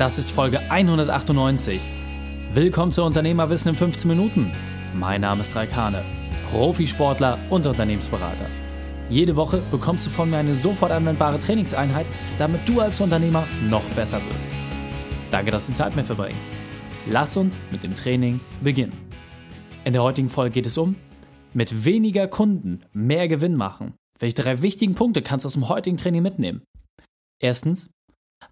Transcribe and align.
Das 0.00 0.16
ist 0.16 0.30
Folge 0.30 0.60
198. 0.70 1.82
Willkommen 2.54 2.90
zu 2.90 3.04
Unternehmerwissen 3.04 3.72
in 3.72 3.76
15 3.76 4.08
Minuten. 4.08 4.50
Mein 4.94 5.20
Name 5.20 5.42
ist 5.42 5.54
Raikane, 5.54 6.02
Profisportler 6.50 7.38
und 7.50 7.66
Unternehmensberater. 7.66 8.46
Jede 9.10 9.36
Woche 9.36 9.60
bekommst 9.70 10.06
du 10.06 10.10
von 10.10 10.30
mir 10.30 10.38
eine 10.38 10.54
sofort 10.54 10.90
anwendbare 10.90 11.38
Trainingseinheit, 11.38 12.06
damit 12.38 12.66
du 12.66 12.80
als 12.80 12.98
Unternehmer 12.98 13.46
noch 13.68 13.84
besser 13.90 14.22
wirst. 14.30 14.48
Danke, 15.30 15.50
dass 15.50 15.66
du 15.66 15.74
Zeit 15.74 15.94
mit 15.94 16.06
verbringst. 16.06 16.50
Lass 17.04 17.36
uns 17.36 17.60
mit 17.70 17.82
dem 17.82 17.94
Training 17.94 18.40
beginnen. 18.62 18.96
In 19.84 19.92
der 19.92 20.02
heutigen 20.02 20.30
Folge 20.30 20.54
geht 20.54 20.66
es 20.66 20.78
um 20.78 20.96
mit 21.52 21.84
weniger 21.84 22.26
Kunden 22.26 22.80
mehr 22.94 23.28
Gewinn 23.28 23.54
machen. 23.54 23.92
Welche 24.18 24.36
drei 24.36 24.62
wichtigen 24.62 24.94
Punkte 24.94 25.20
kannst 25.20 25.44
du 25.44 25.48
aus 25.48 25.52
dem 25.52 25.68
heutigen 25.68 25.98
Training 25.98 26.22
mitnehmen? 26.22 26.62
Erstens, 27.38 27.90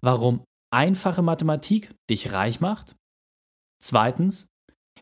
warum 0.01 0.43
einfache 0.71 1.21
Mathematik 1.21 1.93
dich 2.09 2.31
reich 2.33 2.59
macht. 2.59 2.95
Zweitens, 3.81 4.47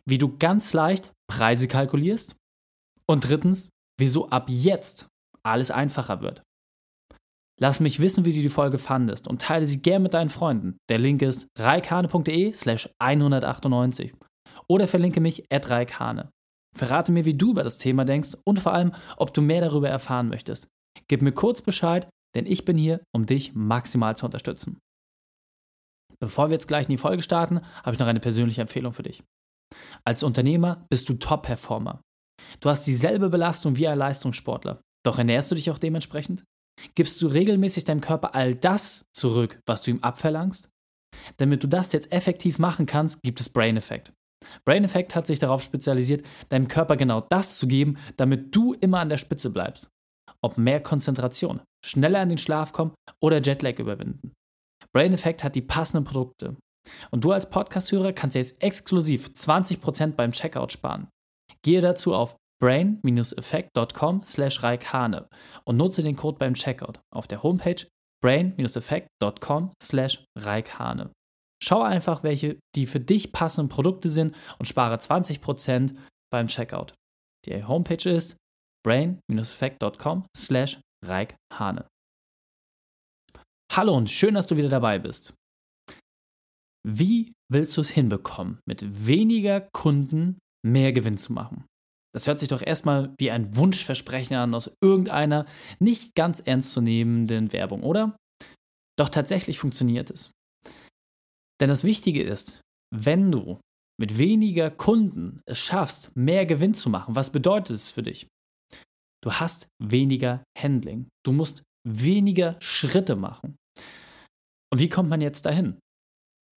wie 0.05 0.17
du 0.17 0.37
ganz 0.37 0.73
leicht 0.73 1.11
Preise 1.29 1.67
kalkulierst. 1.67 2.35
Und 3.09 3.27
drittens, 3.27 3.69
wieso 3.99 4.29
ab 4.29 4.49
jetzt 4.49 5.07
alles 5.43 5.71
einfacher 5.71 6.21
wird. 6.21 6.43
Lass 7.59 7.79
mich 7.79 7.99
wissen, 7.99 8.23
wie 8.25 8.33
du 8.33 8.41
die 8.41 8.49
Folge 8.49 8.77
fandest 8.77 9.27
und 9.27 9.41
teile 9.41 9.65
sie 9.65 9.81
gern 9.81 10.03
mit 10.03 10.13
deinen 10.13 10.29
Freunden. 10.29 10.77
Der 10.89 10.99
Link 10.99 11.21
ist 11.21 11.47
reikane.de 11.57 12.53
slash 12.53 12.89
198 12.99 14.13
oder 14.67 14.87
verlinke 14.87 15.21
mich 15.21 15.51
at 15.51 15.69
reikane. 15.69 16.29
Verrate 16.75 17.11
mir, 17.11 17.25
wie 17.25 17.33
du 17.33 17.51
über 17.51 17.63
das 17.63 17.79
Thema 17.79 18.05
denkst 18.05 18.37
und 18.43 18.59
vor 18.59 18.73
allem, 18.73 18.93
ob 19.15 19.33
du 19.33 19.41
mehr 19.41 19.61
darüber 19.61 19.89
erfahren 19.89 20.29
möchtest. 20.29 20.67
Gib 21.07 21.23
mir 21.23 21.31
kurz 21.31 21.61
Bescheid, 21.61 22.07
denn 22.35 22.45
ich 22.45 22.65
bin 22.65 22.77
hier, 22.77 23.01
um 23.15 23.25
dich 23.25 23.55
maximal 23.55 24.15
zu 24.15 24.25
unterstützen. 24.25 24.77
Bevor 26.19 26.49
wir 26.49 26.53
jetzt 26.53 26.67
gleich 26.67 26.85
in 26.85 26.91
die 26.91 26.97
Folge 26.97 27.21
starten, 27.21 27.61
habe 27.83 27.93
ich 27.93 27.99
noch 27.99 28.07
eine 28.07 28.19
persönliche 28.19 28.61
Empfehlung 28.61 28.93
für 28.93 29.03
dich. 29.03 29.23
Als 30.03 30.23
Unternehmer 30.23 30.85
bist 30.89 31.09
du 31.09 31.13
Top-Performer. 31.13 32.01
Du 32.59 32.69
hast 32.69 32.85
dieselbe 32.85 33.29
Belastung 33.29 33.77
wie 33.77 33.87
ein 33.87 33.97
Leistungssportler. 33.97 34.81
Doch 35.05 35.17
ernährst 35.17 35.51
du 35.51 35.55
dich 35.55 35.69
auch 35.69 35.77
dementsprechend? 35.77 36.43
Gibst 36.95 37.21
du 37.21 37.27
regelmäßig 37.27 37.85
deinem 37.85 38.01
Körper 38.01 38.35
all 38.35 38.55
das 38.55 39.05
zurück, 39.15 39.59
was 39.65 39.81
du 39.81 39.91
ihm 39.91 40.03
abverlangst? 40.03 40.69
Damit 41.37 41.63
du 41.63 41.67
das 41.67 41.93
jetzt 41.93 42.11
effektiv 42.11 42.59
machen 42.59 42.85
kannst, 42.85 43.21
gibt 43.23 43.39
es 43.39 43.49
Brain 43.49 43.77
Effect. 43.77 44.13
Brain 44.65 44.83
Effect 44.83 45.15
hat 45.15 45.27
sich 45.27 45.39
darauf 45.39 45.63
spezialisiert, 45.63 46.25
deinem 46.49 46.67
Körper 46.67 46.95
genau 46.95 47.21
das 47.21 47.57
zu 47.57 47.67
geben, 47.67 47.97
damit 48.17 48.55
du 48.55 48.73
immer 48.73 48.99
an 48.99 49.09
der 49.09 49.17
Spitze 49.17 49.49
bleibst. 49.49 49.89
Ob 50.41 50.57
mehr 50.57 50.81
Konzentration, 50.81 51.61
schneller 51.83 52.21
in 52.21 52.29
den 52.29 52.37
Schlaf 52.37 52.71
kommen 52.71 52.93
oder 53.19 53.41
Jetlag 53.41 53.79
überwinden. 53.79 54.26
Brain 54.93 55.13
Effect 55.13 55.43
hat 55.43 55.55
die 55.55 55.61
passenden 55.61 56.03
Produkte. 56.03 56.55
Und 57.11 57.23
du 57.23 57.31
als 57.31 57.49
Podcast-Hörer 57.49 58.13
kannst 58.13 58.35
jetzt 58.35 58.61
exklusiv 58.61 59.27
20% 59.27 60.13
beim 60.13 60.31
Checkout 60.31 60.71
sparen. 60.71 61.09
Gehe 61.61 61.81
dazu 61.81 62.13
auf 62.13 62.35
brain-effect.com 62.61 64.23
slash 64.23 64.63
reikhane 64.63 65.27
und 65.65 65.77
nutze 65.77 66.01
den 66.03 66.15
Code 66.15 66.37
beim 66.37 66.53
Checkout 66.53 66.99
auf 67.13 67.27
der 67.27 67.43
Homepage 67.43 67.85
brain-effect.com 68.21 69.73
slash 69.81 70.25
reikhane. 70.37 71.11
Schau 71.63 71.81
einfach, 71.81 72.23
welche 72.23 72.59
die 72.75 72.87
für 72.87 72.99
dich 72.99 73.31
passenden 73.31 73.69
Produkte 73.69 74.09
sind 74.09 74.35
und 74.59 74.67
spare 74.67 74.95
20% 74.95 75.95
beim 76.31 76.47
Checkout. 76.47 76.93
Die 77.45 77.63
Homepage 77.63 78.09
ist 78.09 78.37
brain-effect.com 78.83 80.25
slash 80.35 80.79
reikhane. 81.05 81.87
Hallo 83.71 83.95
und 83.95 84.09
schön, 84.09 84.33
dass 84.33 84.47
du 84.47 84.57
wieder 84.57 84.69
dabei 84.69 84.97
bist. 84.97 85.33
Wie 86.87 87.33
willst 87.51 87.77
du 87.77 87.81
es 87.81 87.89
hinbekommen, 87.89 88.59
mit 88.65 89.07
weniger 89.07 89.61
Kunden 89.71 90.39
mehr 90.65 90.93
Gewinn 90.93 91.17
zu 91.17 91.33
machen? 91.33 91.65
Das 92.13 92.25
hört 92.25 92.39
sich 92.39 92.49
doch 92.49 92.61
erstmal 92.61 93.13
wie 93.19 93.29
ein 93.29 93.55
Wunschversprechen 93.55 94.35
an 94.35 94.55
aus 94.55 94.71
irgendeiner 94.81 95.45
nicht 95.79 96.15
ganz 96.15 96.39
ernstzunehmenden 96.39 97.53
Werbung, 97.53 97.83
oder? 97.83 98.17
Doch 98.97 99.09
tatsächlich 99.09 99.59
funktioniert 99.59 100.09
es. 100.09 100.31
Denn 101.61 101.69
das 101.69 101.83
Wichtige 101.83 102.23
ist, 102.23 102.61
wenn 102.95 103.31
du 103.31 103.59
mit 103.99 104.17
weniger 104.17 104.71
Kunden 104.71 105.41
es 105.45 105.59
schaffst, 105.59 106.15
mehr 106.15 106.45
Gewinn 106.45 106.73
zu 106.73 106.89
machen, 106.89 107.15
was 107.15 107.31
bedeutet 107.31 107.75
es 107.75 107.91
für 107.91 108.03
dich? 108.03 108.27
Du 109.23 109.33
hast 109.33 109.67
weniger 109.79 110.43
Handling. 110.57 111.07
Du 111.25 111.31
musst 111.31 111.63
weniger 111.87 112.55
Schritte 112.59 113.15
machen. 113.15 113.55
Und 114.71 114.79
wie 114.79 114.89
kommt 114.89 115.09
man 115.09 115.21
jetzt 115.21 115.45
dahin? 115.45 115.79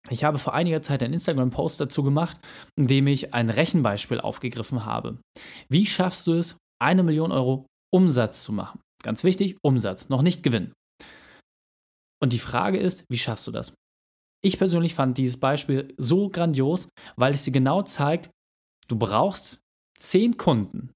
Ich 0.08 0.24
habe 0.24 0.38
vor 0.38 0.54
einiger 0.54 0.82
Zeit 0.82 1.02
einen 1.02 1.14
Instagram-Post 1.14 1.80
dazu 1.80 2.02
gemacht, 2.02 2.40
in 2.76 2.86
dem 2.86 3.06
ich 3.06 3.34
ein 3.34 3.50
Rechenbeispiel 3.50 4.20
aufgegriffen 4.20 4.84
habe. 4.84 5.20
Wie 5.68 5.86
schaffst 5.86 6.26
du 6.26 6.32
es, 6.34 6.56
eine 6.80 7.02
Million 7.02 7.32
Euro 7.32 7.66
Umsatz 7.92 8.42
zu 8.42 8.52
machen? 8.52 8.80
Ganz 9.02 9.24
wichtig, 9.24 9.56
Umsatz, 9.62 10.08
noch 10.08 10.22
nicht 10.22 10.42
Gewinn. 10.42 10.72
Und 12.22 12.32
die 12.32 12.38
Frage 12.38 12.78
ist, 12.78 13.04
wie 13.10 13.18
schaffst 13.18 13.46
du 13.46 13.50
das? 13.50 13.74
Ich 14.42 14.58
persönlich 14.58 14.94
fand 14.94 15.18
dieses 15.18 15.38
Beispiel 15.38 15.94
so 15.98 16.30
grandios, 16.30 16.88
weil 17.16 17.34
es 17.34 17.44
dir 17.44 17.52
genau 17.52 17.82
zeigt, 17.82 18.30
du 18.88 18.96
brauchst 18.96 19.60
10 19.98 20.38
Kunden, 20.38 20.92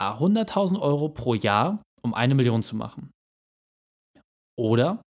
100.000 0.00 0.80
Euro 0.80 1.08
pro 1.08 1.34
Jahr, 1.34 1.82
um 2.02 2.14
eine 2.14 2.34
Million 2.34 2.62
zu 2.62 2.76
machen. 2.76 3.10
Oder 4.58 5.00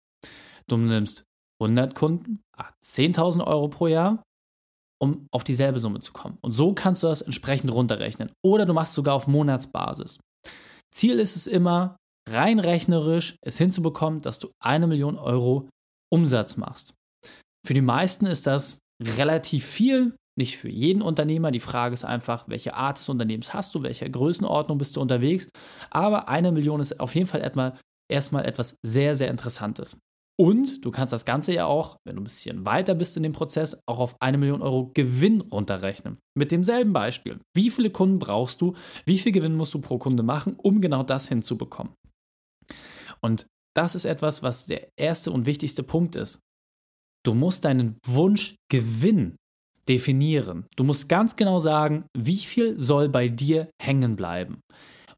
du 0.69 0.77
nimmst 0.77 1.25
100 1.61 1.95
Kunden, 1.95 2.41
10.000 2.85 3.45
Euro 3.47 3.69
pro 3.69 3.87
Jahr, 3.87 4.23
um 5.01 5.27
auf 5.33 5.45
dieselbe 5.45 5.79
Summe 5.79 6.01
zu 6.01 6.13
kommen. 6.13 6.39
Und 6.41 6.53
so 6.53 6.75
kannst 6.75 7.03
du 7.03 7.07
das 7.07 7.23
entsprechend 7.23 7.73
runterrechnen. 7.73 8.31
Oder 8.45 8.67
du 8.67 8.75
machst 8.75 8.95
sogar 8.95 9.15
auf 9.15 9.27
Monatsbasis. 9.27 10.19
Ziel 10.95 11.19
ist 11.19 11.37
es 11.37 11.47
immer, 11.47 11.97
rein 12.29 12.59
rechnerisch 12.59 13.37
es 13.43 13.59
hinzubekommen, 13.59 14.21
dass 14.21 14.39
du 14.39 14.51
eine 14.63 14.87
Million 14.87 15.19
Euro 15.19 15.69
Umsatz 16.13 16.57
machst. 16.57 16.95
Für 17.67 17.75
die 17.75 17.81
meisten 17.81 18.27
ist 18.27 18.47
das 18.47 18.79
relativ 19.03 19.65
viel, 19.65 20.17
nicht 20.39 20.57
für 20.57 20.69
jeden 20.69 21.03
Unternehmer. 21.03 21.51
Die 21.51 21.61
Frage 21.61 21.95
ist 21.95 22.05
einfach, 22.05 22.49
welche 22.49 22.75
Art 22.75 22.99
des 22.99 23.09
Unternehmens 23.09 23.53
hast 23.55 23.75
du, 23.75 23.83
welcher 23.83 24.09
Größenordnung 24.09 24.79
bist 24.79 24.97
du 24.97 25.01
unterwegs. 25.01 25.49
Aber 25.91 26.29
eine 26.29 26.53
Million 26.53 26.81
ist 26.81 26.99
auf 27.01 27.15
jeden 27.15 27.27
Fall 27.27 27.43
etwa 27.43 27.77
erstmal 28.11 28.47
etwas 28.47 28.77
sehr, 28.85 29.15
sehr 29.15 29.31
Interessantes. 29.31 29.97
Und 30.41 30.85
du 30.85 30.93
kannst 30.93 31.13
das 31.13 31.25
Ganze 31.25 31.53
ja 31.53 31.67
auch, 31.67 31.97
wenn 32.07 32.15
du 32.15 32.23
ein 32.23 32.25
bisschen 32.25 32.65
weiter 32.65 32.95
bist 32.95 33.17
in 33.17 33.25
dem 33.25 33.33
Prozess, 33.33 33.83
auch 33.87 33.99
auf 33.99 34.15
eine 34.21 34.39
Million 34.39 34.63
Euro 34.63 34.93
Gewinn 34.95 35.41
runterrechnen. 35.41 36.19
Mit 36.37 36.53
demselben 36.53 36.93
Beispiel. 36.93 37.41
Wie 37.57 37.71
viele 37.71 37.91
Kunden 37.91 38.21
brauchst 38.21 38.61
du? 38.61 38.75
Wie 39.05 39.19
viel 39.19 39.33
Gewinn 39.33 39.57
musst 39.57 39.75
du 39.75 39.81
pro 39.81 39.99
Kunde 39.99 40.23
machen, 40.23 40.55
um 40.55 40.81
genau 40.81 41.03
das 41.03 41.29
hinzubekommen? 41.29 41.93
Und 43.21 43.47
das 43.77 43.97
ist 43.97 44.05
etwas, 44.05 44.43
was 44.45 44.67
der 44.67 44.89
erste 44.97 45.33
und 45.33 45.45
wichtigste 45.45 45.83
Punkt 45.83 46.15
ist. 46.15 46.41
Du 47.25 47.35
musst 47.35 47.65
deinen 47.65 47.99
Wunschgewinn 48.07 49.37
definieren. 49.89 50.67
Du 50.77 50.85
musst 50.85 51.09
ganz 51.09 51.35
genau 51.35 51.59
sagen, 51.59 52.07
wie 52.17 52.39
viel 52.39 52.79
soll 52.79 53.09
bei 53.09 53.29
dir 53.29 53.71
hängen 53.83 54.15
bleiben. 54.15 54.61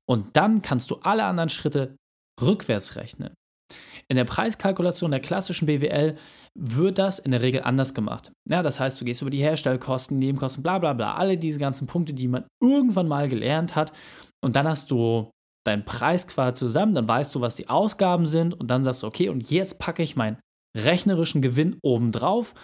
Und 0.09 0.37
dann 0.37 0.63
kannst 0.63 0.91
du 0.91 0.97
alle 0.97 1.25
anderen 1.25 1.51
Schritte 1.51 1.97
rückwärts 2.43 2.97
rechnen. 2.97 3.35
In 4.09 4.17
der 4.17 4.25
Preiskalkulation 4.25 5.13
der 5.13 5.21
klassischen 5.21 5.67
BWL 5.67 6.17
wird 6.59 6.99
das 6.99 7.21
in 7.21 7.31
der 7.31 7.43
Regel 7.43 7.63
anders 7.63 7.95
gemacht. 7.95 8.33
Ja, 8.49 8.63
das 8.63 8.81
heißt, 8.81 9.01
du 9.01 9.05
gehst 9.05 9.23
über 9.23 9.31
die 9.31 9.43
Herstellkosten, 9.43 10.19
Nebenkosten, 10.19 10.63
bla 10.63 10.79
bla 10.79 10.93
bla, 10.93 11.15
alle 11.15 11.39
diese 11.39 11.61
ganzen 11.61 11.87
Punkte, 11.87 12.13
die 12.13 12.27
man 12.27 12.45
irgendwann 12.61 13.07
mal 13.07 13.29
gelernt 13.29 13.77
hat. 13.77 13.93
Und 14.45 14.57
dann 14.57 14.67
hast 14.67 14.91
du 14.91 15.31
deinen 15.65 15.85
Preis 15.85 16.27
quasi 16.27 16.55
zusammen, 16.55 16.95
dann 16.95 17.07
weißt 17.07 17.35
du, 17.35 17.41
was 17.41 17.55
die 17.55 17.69
Ausgaben 17.69 18.27
sind 18.27 18.55
und 18.55 18.69
dann 18.69 18.83
sagst 18.83 19.03
du, 19.03 19.07
okay, 19.07 19.29
und 19.29 19.51
jetzt 19.51 19.79
packe 19.79 20.03
ich 20.03 20.17
meinen 20.17 20.41
rechnerischen 20.77 21.43
Gewinn 21.43 21.79
obendrauf 21.83 22.55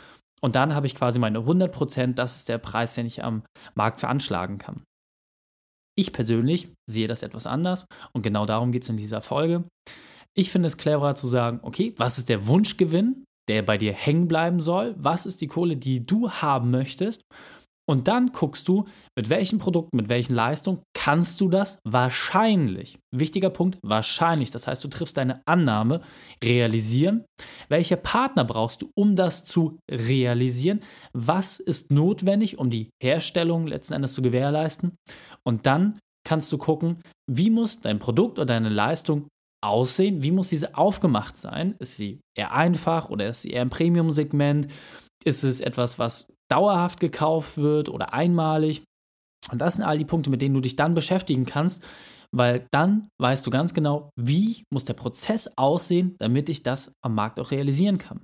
und 0.41 0.57
dann 0.57 0.75
habe 0.75 0.87
ich 0.87 0.95
quasi 0.95 1.19
meine 1.19 1.41
100%, 1.41 2.15
das 2.15 2.37
ist 2.37 2.49
der 2.49 2.59
Preis, 2.59 2.95
den 2.95 3.07
ich 3.07 3.23
am 3.23 3.43
Markt 3.75 4.01
veranschlagen 4.01 4.59
kann. 4.59 4.83
Ich 5.99 6.13
persönlich 6.13 6.69
sehe 6.89 7.09
das 7.09 7.23
etwas 7.23 7.47
anders 7.47 7.87
und 8.13 8.23
genau 8.23 8.45
darum 8.45 8.71
geht 8.71 8.83
es 8.83 8.89
in 8.89 8.99
dieser 8.99 9.23
Folge. 9.23 9.65
Ich 10.35 10.51
finde 10.51 10.67
es 10.67 10.77
cleverer 10.77 11.15
zu 11.15 11.27
sagen, 11.27 11.61
okay, 11.63 11.95
was 11.97 12.19
ist 12.19 12.29
der 12.29 12.47
Wunschgewinn, 12.47 13.25
der 13.49 13.63
bei 13.63 13.79
dir 13.79 13.95
hängen 13.95 14.29
bleiben 14.29 14.61
soll? 14.61 14.95
Was 14.99 15.25
ist 15.25 15.41
die 15.41 15.47
Kohle, 15.47 15.77
die 15.77 16.05
du 16.05 16.31
haben 16.31 16.71
möchtest? 16.71 17.23
Und 17.89 18.09
dann 18.09 18.33
guckst 18.33 18.67
du, 18.67 18.85
mit 19.17 19.31
welchen 19.31 19.59
Produkten, 19.59 19.97
mit 19.97 20.09
welchen 20.09 20.35
Leistungen 20.35 20.83
kannst 20.93 21.41
du 21.41 21.49
das 21.49 21.79
wahrscheinlich, 21.85 22.99
wichtiger 23.15 23.51
Punkt, 23.51 23.79
wahrscheinlich, 23.83 24.51
das 24.51 24.67
heißt, 24.67 24.83
du 24.83 24.89
triffst 24.89 25.17
deine 25.17 25.41
Annahme, 25.47 26.03
realisieren. 26.43 27.25
Welche 27.69 27.97
Partner 27.97 28.45
brauchst 28.45 28.83
du, 28.83 28.91
um 28.97 29.15
das 29.15 29.45
zu 29.45 29.79
realisieren? 29.89 30.81
Was 31.13 31.61
ist 31.61 31.93
notwendig, 31.93 32.59
um 32.59 32.71
die 32.71 32.91
Herstellung 33.01 33.67
letzten 33.69 33.95
Endes 33.95 34.15
zu 34.15 34.23
gewährleisten? 34.23 34.97
Und 35.45 35.67
dann 35.67 36.01
kannst 36.27 36.51
du 36.51 36.59
gucken, 36.59 37.03
wie 37.31 37.51
muss 37.51 37.81
dein 37.81 38.01
Produkt 38.01 38.39
oder 38.39 38.47
deine 38.47 38.69
Leistung 38.69 39.29
aussehen? 39.65 40.23
Wie 40.23 40.33
muss 40.33 40.49
diese 40.49 40.77
aufgemacht 40.77 41.37
sein? 41.37 41.77
Ist 41.79 41.97
sie 41.97 42.21
eher 42.37 42.53
einfach 42.53 43.11
oder 43.11 43.29
ist 43.29 43.43
sie 43.43 43.51
eher 43.51 43.63
im 43.63 43.71
Premium-Segment? 43.71 44.69
Ist 45.25 45.45
es 45.45 45.61
etwas, 45.61 45.99
was 45.99 46.29
dauerhaft 46.49 47.01
gekauft 47.01 47.59
wird 47.59 47.89
oder 47.89 48.13
einmalig? 48.13 48.85
Und 49.51 49.61
das 49.61 49.77
sind 49.77 49.85
all 49.85 49.99
die 49.99 50.05
Punkte, 50.05 50.31
mit 50.31 50.43
denen 50.43 50.55
du 50.55 50.61
dich 50.61 50.77
dann 50.77 50.95
beschäftigen 50.95 51.47
kannst, 51.47 51.85
weil 52.33 52.67
dann 52.71 53.09
weißt 53.21 53.47
du 53.47 53.51
ganz 53.51 53.75
genau, 53.75 54.11
wie 54.17 54.65
muss 54.73 54.85
der 54.85 54.95
Prozess 54.95 55.51
aussehen, 55.57 56.17
damit 56.19 56.49
ich 56.49 56.63
das 56.63 56.93
am 57.03 57.15
Markt 57.15 57.39
auch 57.39 57.51
realisieren 57.51 57.99
kann. 57.99 58.23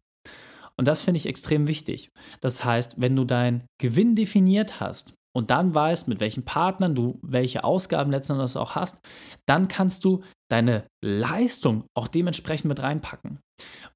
Und 0.77 0.89
das 0.89 1.03
finde 1.03 1.19
ich 1.19 1.27
extrem 1.27 1.67
wichtig. 1.67 2.09
Das 2.41 2.65
heißt, 2.65 2.95
wenn 2.99 3.15
du 3.15 3.25
deinen 3.25 3.67
Gewinn 3.81 4.17
definiert 4.17 4.81
hast 4.81 5.15
und 5.35 5.51
dann 5.51 5.75
weißt, 5.75 6.09
mit 6.09 6.21
welchen 6.21 6.45
Partnern 6.45 6.95
du 6.95 7.21
welche 7.23 7.65
Ausgaben 7.65 8.11
letztendlich 8.11 8.57
auch 8.57 8.75
hast, 8.75 8.99
dann 9.47 9.69
kannst 9.69 10.05
du 10.05 10.23
deine 10.53 10.87
Leistung 11.03 11.85
auch 11.97 12.09
dementsprechend 12.09 12.69
mit 12.69 12.83
reinpacken. 12.83 13.41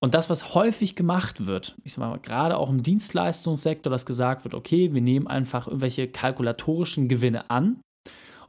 Und 0.01 0.15
das, 0.15 0.31
was 0.31 0.55
häufig 0.55 0.97
gemacht 0.97 1.47
wird, 1.47 1.77
ich 1.85 1.93
sag 1.93 2.01
mal, 2.01 2.19
gerade 2.19 2.57
auch 2.57 2.71
im 2.71 2.83
Dienstleistungssektor, 2.83 3.91
dass 3.91 4.07
gesagt 4.07 4.45
wird, 4.45 4.55
okay, 4.55 4.95
wir 4.95 5.03
nehmen 5.03 5.27
einfach 5.27 5.67
irgendwelche 5.67 6.09
kalkulatorischen 6.09 7.09
Gewinne 7.09 7.51
an 7.51 7.81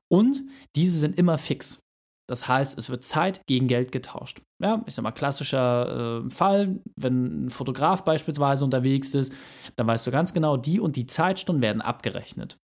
und 0.10 0.44
diese 0.76 1.00
sind 1.00 1.18
immer 1.20 1.38
fix. 1.38 1.82
Das 2.30 2.48
heißt, 2.48 2.78
es 2.78 2.90
wird 2.90 3.04
Zeit 3.04 3.42
gegen 3.48 3.68
Geld 3.68 3.92
getauscht. 3.92 4.42
Ja, 4.62 4.84
ich 4.86 4.96
sag 4.96 5.04
mal, 5.04 5.12
klassischer 5.12 6.26
äh, 6.26 6.30
Fall, 6.30 6.80
wenn 6.98 7.46
ein 7.46 7.50
Fotograf 7.50 8.04
beispielsweise 8.04 8.64
unterwegs 8.64 9.14
ist, 9.16 9.34
dann 9.76 9.88
weißt 9.88 10.08
du 10.08 10.12
ganz 10.12 10.34
genau, 10.34 10.56
die 10.58 10.80
und 10.80 10.96
die 10.96 11.08
Zeitstunden 11.08 11.62
werden 11.62 11.82
abgerechnet. 11.82 12.58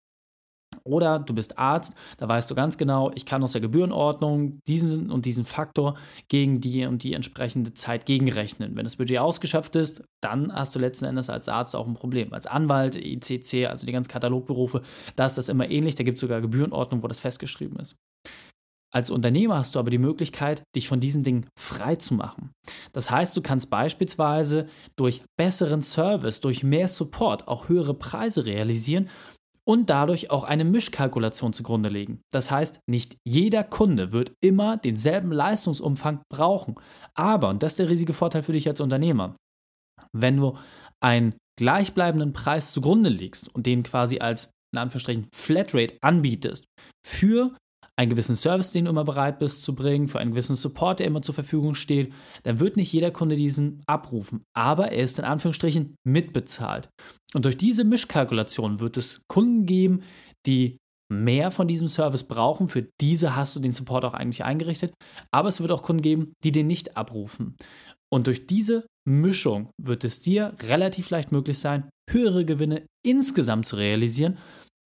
Oder 0.84 1.18
du 1.18 1.34
bist 1.34 1.58
Arzt, 1.58 1.94
da 2.18 2.28
weißt 2.28 2.50
du 2.50 2.54
ganz 2.54 2.78
genau, 2.78 3.10
ich 3.14 3.26
kann 3.26 3.42
aus 3.42 3.52
der 3.52 3.60
Gebührenordnung 3.60 4.60
diesen 4.66 5.10
und 5.10 5.26
diesen 5.26 5.44
Faktor 5.44 5.96
gegen 6.28 6.60
die 6.60 6.86
und 6.86 7.02
die 7.02 7.14
entsprechende 7.14 7.74
Zeit 7.74 8.06
gegenrechnen. 8.06 8.76
Wenn 8.76 8.84
das 8.84 8.96
Budget 8.96 9.18
ausgeschöpft 9.18 9.76
ist, 9.76 10.02
dann 10.22 10.52
hast 10.52 10.74
du 10.74 10.78
letzten 10.78 11.04
Endes 11.04 11.30
als 11.30 11.48
Arzt 11.48 11.76
auch 11.76 11.86
ein 11.86 11.94
Problem. 11.94 12.32
Als 12.32 12.46
Anwalt, 12.46 12.96
ICC, 12.96 13.66
also 13.66 13.86
die 13.86 13.92
ganzen 13.92 14.10
Katalogberufe, 14.10 14.82
da 15.16 15.26
ist 15.26 15.38
das 15.38 15.48
immer 15.48 15.70
ähnlich, 15.70 15.94
da 15.94 16.04
gibt 16.04 16.16
es 16.16 16.20
sogar 16.20 16.40
Gebührenordnung, 16.40 17.02
wo 17.02 17.08
das 17.08 17.20
festgeschrieben 17.20 17.78
ist. 17.78 17.96
Als 18.94 19.10
Unternehmer 19.10 19.56
hast 19.56 19.74
du 19.74 19.78
aber 19.78 19.88
die 19.88 19.96
Möglichkeit, 19.96 20.64
dich 20.76 20.86
von 20.86 21.00
diesen 21.00 21.22
Dingen 21.22 21.46
frei 21.58 21.96
zu 21.96 22.12
machen. 22.12 22.52
Das 22.92 23.10
heißt, 23.10 23.34
du 23.34 23.40
kannst 23.40 23.70
beispielsweise 23.70 24.68
durch 24.96 25.22
besseren 25.38 25.80
Service, 25.80 26.40
durch 26.40 26.62
mehr 26.62 26.88
Support 26.88 27.48
auch 27.48 27.70
höhere 27.70 27.94
Preise 27.94 28.44
realisieren 28.44 29.08
und 29.66 29.90
dadurch 29.90 30.30
auch 30.30 30.44
eine 30.44 30.64
Mischkalkulation 30.64 31.52
zugrunde 31.52 31.88
legen. 31.88 32.20
Das 32.32 32.50
heißt, 32.50 32.80
nicht 32.88 33.16
jeder 33.24 33.64
Kunde 33.64 34.12
wird 34.12 34.32
immer 34.40 34.76
denselben 34.76 35.32
Leistungsumfang 35.32 36.22
brauchen. 36.30 36.76
Aber, 37.14 37.48
und 37.48 37.62
das 37.62 37.72
ist 37.72 37.78
der 37.78 37.88
riesige 37.88 38.12
Vorteil 38.12 38.42
für 38.42 38.52
dich 38.52 38.68
als 38.68 38.80
Unternehmer, 38.80 39.36
wenn 40.12 40.36
du 40.36 40.56
einen 41.00 41.34
gleichbleibenden 41.58 42.32
Preis 42.32 42.72
zugrunde 42.72 43.10
legst 43.10 43.54
und 43.54 43.66
den 43.66 43.82
quasi 43.82 44.18
als 44.18 44.50
in 44.74 44.78
Anführungsstrichen 44.78 45.28
Flatrate 45.34 45.98
anbietest 46.00 46.64
für 47.06 47.54
einen 47.96 48.10
gewissen 48.10 48.36
Service, 48.36 48.72
den 48.72 48.86
du 48.86 48.90
immer 48.90 49.04
bereit 49.04 49.38
bist 49.38 49.62
zu 49.62 49.74
bringen, 49.74 50.08
für 50.08 50.18
einen 50.18 50.30
gewissen 50.30 50.56
Support, 50.56 51.00
der 51.00 51.06
immer 51.06 51.22
zur 51.22 51.34
Verfügung 51.34 51.74
steht, 51.74 52.12
dann 52.42 52.58
wird 52.58 52.76
nicht 52.76 52.92
jeder 52.92 53.10
Kunde 53.10 53.36
diesen 53.36 53.82
abrufen. 53.86 54.44
Aber 54.54 54.92
er 54.92 55.02
ist 55.02 55.18
in 55.18 55.24
Anführungsstrichen 55.24 55.94
mitbezahlt. 56.04 56.88
Und 57.34 57.44
durch 57.44 57.58
diese 57.58 57.84
Mischkalkulation 57.84 58.80
wird 58.80 58.96
es 58.96 59.20
Kunden 59.28 59.66
geben, 59.66 60.02
die 60.46 60.78
mehr 61.10 61.50
von 61.50 61.68
diesem 61.68 61.88
Service 61.88 62.24
brauchen. 62.24 62.68
Für 62.68 62.88
diese 63.00 63.36
hast 63.36 63.54
du 63.54 63.60
den 63.60 63.72
Support 63.72 64.04
auch 64.04 64.14
eigentlich 64.14 64.44
eingerichtet. 64.44 64.94
Aber 65.30 65.48
es 65.48 65.60
wird 65.60 65.70
auch 65.70 65.82
Kunden 65.82 66.02
geben, 66.02 66.32
die 66.42 66.52
den 66.52 66.66
nicht 66.66 66.96
abrufen. 66.96 67.56
Und 68.10 68.26
durch 68.26 68.46
diese 68.46 68.86
Mischung 69.06 69.70
wird 69.82 70.04
es 70.04 70.20
dir 70.20 70.54
relativ 70.62 71.10
leicht 71.10 71.32
möglich 71.32 71.58
sein, 71.58 71.88
höhere 72.10 72.44
Gewinne 72.44 72.86
insgesamt 73.04 73.66
zu 73.66 73.76
realisieren 73.76 74.38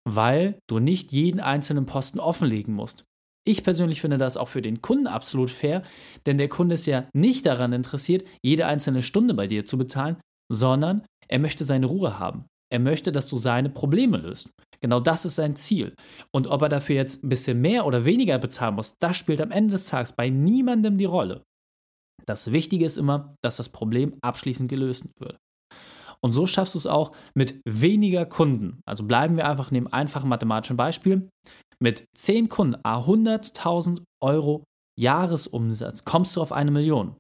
weil 0.06 0.58
du 0.68 0.78
nicht 0.78 1.12
jeden 1.12 1.40
einzelnen 1.40 1.84
Posten 1.84 2.20
offenlegen 2.20 2.74
musst. 2.74 3.04
Ich 3.46 3.62
persönlich 3.62 4.00
finde 4.00 4.18
das 4.18 4.36
auch 4.36 4.48
für 4.48 4.62
den 4.62 4.82
Kunden 4.82 5.06
absolut 5.06 5.50
fair, 5.50 5.82
denn 6.26 6.38
der 6.38 6.48
Kunde 6.48 6.74
ist 6.74 6.86
ja 6.86 7.08
nicht 7.14 7.46
daran 7.46 7.72
interessiert, 7.72 8.26
jede 8.42 8.66
einzelne 8.66 9.02
Stunde 9.02 9.34
bei 9.34 9.46
dir 9.46 9.64
zu 9.64 9.78
bezahlen, 9.78 10.16
sondern 10.52 11.04
er 11.28 11.38
möchte 11.38 11.64
seine 11.64 11.86
Ruhe 11.86 12.18
haben. 12.18 12.46
Er 12.72 12.80
möchte, 12.80 13.12
dass 13.12 13.28
du 13.28 13.36
seine 13.36 13.70
Probleme 13.70 14.16
löst. 14.16 14.50
Genau 14.80 14.98
das 15.00 15.24
ist 15.24 15.36
sein 15.36 15.54
Ziel. 15.54 15.94
Und 16.32 16.48
ob 16.48 16.62
er 16.62 16.68
dafür 16.68 16.96
jetzt 16.96 17.22
ein 17.22 17.28
bisschen 17.28 17.60
mehr 17.60 17.86
oder 17.86 18.04
weniger 18.04 18.38
bezahlen 18.38 18.74
muss, 18.74 18.94
das 19.00 19.16
spielt 19.16 19.40
am 19.40 19.52
Ende 19.52 19.72
des 19.72 19.86
Tages 19.86 20.12
bei 20.12 20.28
niemandem 20.28 20.98
die 20.98 21.04
Rolle. 21.04 21.42
Das 22.26 22.52
Wichtige 22.52 22.84
ist 22.84 22.96
immer, 22.96 23.36
dass 23.42 23.56
das 23.56 23.68
Problem 23.68 24.14
abschließend 24.22 24.68
gelöst 24.68 25.04
wird. 25.20 25.38
Und 26.26 26.32
so 26.32 26.44
schaffst 26.44 26.74
du 26.74 26.78
es 26.78 26.88
auch 26.88 27.14
mit 27.36 27.60
weniger 27.64 28.26
Kunden. 28.26 28.80
Also 28.84 29.06
bleiben 29.06 29.36
wir 29.36 29.48
einfach 29.48 29.70
in 29.70 29.76
dem 29.76 29.92
einfachen 29.92 30.28
mathematischen 30.28 30.76
Beispiel. 30.76 31.28
Mit 31.78 32.04
10 32.16 32.48
Kunden, 32.48 32.74
100.000 32.74 34.02
Euro 34.20 34.64
Jahresumsatz, 34.98 36.04
kommst 36.04 36.34
du 36.34 36.42
auf 36.42 36.50
eine 36.50 36.72
Million. 36.72 37.16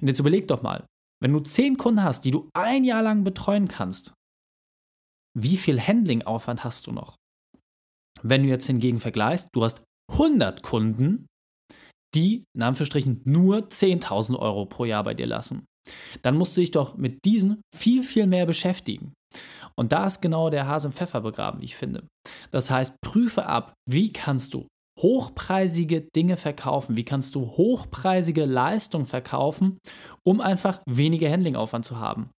Und 0.00 0.08
jetzt 0.08 0.18
überleg 0.18 0.48
doch 0.48 0.62
mal, 0.62 0.84
wenn 1.22 1.32
du 1.32 1.38
10 1.38 1.76
Kunden 1.76 2.02
hast, 2.02 2.24
die 2.24 2.32
du 2.32 2.50
ein 2.52 2.82
Jahr 2.82 3.02
lang 3.02 3.22
betreuen 3.22 3.68
kannst, 3.68 4.14
wie 5.38 5.56
viel 5.56 5.80
Handlingaufwand 5.80 6.64
hast 6.64 6.88
du 6.88 6.92
noch? 6.92 7.14
Wenn 8.20 8.42
du 8.42 8.48
jetzt 8.48 8.66
hingegen 8.66 8.98
vergleichst, 8.98 9.50
du 9.52 9.62
hast 9.62 9.84
100 10.10 10.64
Kunden, 10.64 11.28
die 12.14 12.44
in 12.56 12.62
Anführungsstrichen 12.62 13.22
nur 13.24 13.68
10.000 13.68 14.38
Euro 14.38 14.66
pro 14.66 14.84
Jahr 14.84 15.04
bei 15.04 15.14
dir 15.14 15.26
lassen 15.26 15.64
dann 16.22 16.36
musst 16.36 16.56
du 16.56 16.60
dich 16.60 16.70
doch 16.70 16.96
mit 16.96 17.24
diesen 17.24 17.62
viel, 17.74 18.02
viel 18.02 18.26
mehr 18.26 18.46
beschäftigen. 18.46 19.12
Und 19.76 19.92
da 19.92 20.06
ist 20.06 20.20
genau 20.20 20.50
der 20.50 20.66
Hase 20.66 20.88
im 20.88 20.92
Pfeffer 20.92 21.20
begraben, 21.20 21.60
wie 21.60 21.66
ich 21.66 21.76
finde. 21.76 22.06
Das 22.50 22.70
heißt, 22.70 22.96
prüfe 23.00 23.46
ab, 23.46 23.74
wie 23.88 24.12
kannst 24.12 24.54
du 24.54 24.66
hochpreisige 25.00 26.06
Dinge 26.14 26.36
verkaufen, 26.36 26.96
wie 26.96 27.04
kannst 27.04 27.34
du 27.34 27.46
hochpreisige 27.46 28.44
Leistung 28.44 29.06
verkaufen, 29.06 29.78
um 30.26 30.40
einfach 30.40 30.80
weniger 30.86 31.30
Handlingaufwand 31.30 31.86
zu 31.86 31.98
haben. 31.98 32.30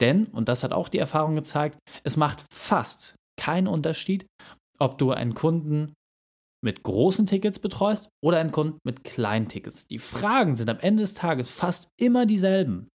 Denn, 0.00 0.26
und 0.26 0.48
das 0.48 0.62
hat 0.62 0.72
auch 0.72 0.88
die 0.88 0.98
Erfahrung 0.98 1.34
gezeigt, 1.36 1.78
es 2.04 2.16
macht 2.16 2.44
fast 2.52 3.14
keinen 3.40 3.66
Unterschied, 3.66 4.26
ob 4.78 4.98
du 4.98 5.12
einen 5.12 5.34
Kunden 5.34 5.94
mit 6.64 6.82
großen 6.82 7.26
Tickets 7.26 7.58
betreust 7.58 8.08
oder 8.22 8.38
einen 8.38 8.52
Kunden 8.52 8.78
mit 8.84 9.04
kleinen 9.04 9.48
Tickets. 9.48 9.86
Die 9.86 9.98
Fragen 9.98 10.56
sind 10.56 10.70
am 10.70 10.78
Ende 10.78 11.02
des 11.02 11.14
Tages 11.14 11.50
fast 11.50 11.90
immer 11.98 12.26
dieselben. 12.26 12.88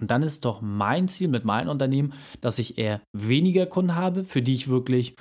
Und 0.00 0.10
dann 0.10 0.22
ist 0.22 0.44
doch 0.44 0.60
mein 0.60 1.08
Ziel 1.08 1.28
mit 1.28 1.44
meinem 1.44 1.68
Unternehmen, 1.68 2.14
dass 2.40 2.58
ich 2.58 2.78
eher 2.78 3.00
weniger 3.12 3.66
Kunden 3.66 3.94
habe, 3.94 4.24
für 4.24 4.42
die 4.42 4.54
ich 4.54 4.68
wirklich 4.68 5.14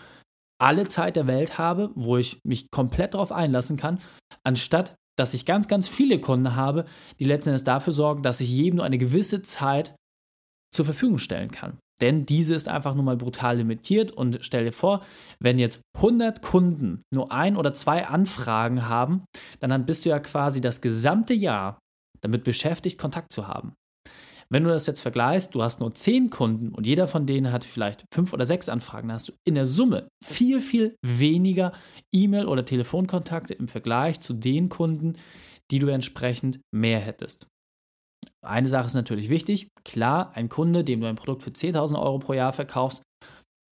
alle 0.60 0.88
Zeit 0.88 1.16
der 1.16 1.28
Welt 1.28 1.58
habe, 1.58 1.92
wo 1.96 2.18
ich 2.18 2.40
mich 2.44 2.72
komplett 2.72 3.14
darauf 3.14 3.32
einlassen 3.32 3.78
kann, 3.78 4.00
anstatt 4.44 4.96
dass 5.16 5.34
ich 5.34 5.46
ganz, 5.46 5.68
ganz 5.68 5.88
viele 5.88 6.20
Kunden 6.20 6.56
habe, 6.56 6.86
die 7.20 7.26
letzten 7.26 7.50
Endes 7.50 7.64
dafür 7.64 7.94
sorgen, 7.94 8.24
dass 8.24 8.42
ich 8.42 8.50
jedem 8.50 8.78
nur 8.78 8.86
eine 8.86 8.98
gewisse 8.98 9.42
Zeit 9.44 9.96
zur 10.74 10.86
Verfügung 10.86 11.20
stellen 11.20 11.52
kann. 11.52 11.78
Denn 12.04 12.26
diese 12.26 12.54
ist 12.54 12.68
einfach 12.68 12.96
nur 12.96 13.06
mal 13.06 13.16
brutal 13.16 13.56
limitiert 13.56 14.12
und 14.12 14.40
stell 14.42 14.66
dir 14.66 14.74
vor, 14.74 15.06
wenn 15.40 15.58
jetzt 15.58 15.80
100 15.96 16.42
Kunden 16.42 17.02
nur 17.14 17.32
ein 17.32 17.56
oder 17.56 17.74
zwei 17.74 18.06
Anfragen 18.06 18.90
haben, 18.90 19.24
dann 19.62 19.86
bist 19.86 20.04
du 20.04 20.10
ja 20.10 20.20
quasi 20.20 20.60
das 20.60 20.82
gesamte 20.82 21.34
Jahr 21.34 21.80
damit 22.20 22.44
beschäftigt, 22.44 23.00
Kontakt 23.00 23.32
zu 23.32 23.48
haben. 23.48 23.72
Wenn 24.50 24.66
du 24.66 24.70
das 24.70 24.86
jetzt 24.86 25.00
vergleichst, 25.00 25.56
du 25.56 25.64
hast 25.64 25.80
nur 25.80 25.94
10 25.94 26.30
Kunden 26.30 26.74
und 26.74 26.86
jeder 26.86 27.08
von 27.08 27.26
denen 27.26 27.54
hat 27.54 27.64
vielleicht 27.64 28.04
5 28.14 28.34
oder 28.34 28.46
6 28.46 28.68
Anfragen, 28.68 29.08
dann 29.08 29.16
hast 29.16 29.30
du 29.30 29.34
in 29.48 29.56
der 29.56 29.66
Summe 29.66 30.10
viel, 30.22 30.60
viel 30.60 30.98
weniger 31.02 31.72
E-Mail- 32.14 32.48
oder 32.48 32.66
Telefonkontakte 32.66 33.54
im 33.54 33.70
Vergleich 33.70 34.20
zu 34.20 34.34
den 34.34 34.68
Kunden, 34.68 35.16
die 35.72 35.80
du 35.80 35.88
entsprechend 35.88 36.60
mehr 36.76 37.00
hättest. 37.00 37.48
Eine 38.44 38.68
Sache 38.68 38.88
ist 38.88 38.94
natürlich 38.94 39.30
wichtig. 39.30 39.70
Klar, 39.86 40.32
ein 40.36 40.50
Kunde, 40.50 40.84
dem 40.84 41.02
du 41.02 41.08
ein 41.08 41.16
Produkt 41.16 41.44
für 41.44 41.52
10.000 41.52 42.00
Euro 42.00 42.20
pro 42.20 42.34
Jahr 42.34 42.54
verkaufst, 42.54 43.02